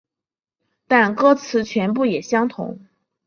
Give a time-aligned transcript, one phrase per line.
[0.87, 2.79] 但歌词全部也相同。